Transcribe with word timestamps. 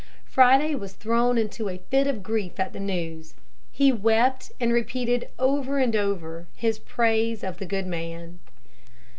Friday 0.25 0.73
was 0.73 0.93
thrown 0.93 1.37
into 1.37 1.69
a 1.69 1.77
fit 1.77 2.07
of 2.07 2.23
grief 2.23 2.59
at 2.59 2.73
the 2.73 2.79
news. 2.79 3.35
He 3.71 3.91
wept 3.91 4.51
and 4.59 4.73
repeated 4.73 5.29
over 5.37 5.77
and 5.77 5.95
over 5.95 6.47
his 6.55 6.79
praise 6.79 7.43
of 7.43 7.59
the 7.59 7.67
good 7.67 7.85
man. 7.85 8.39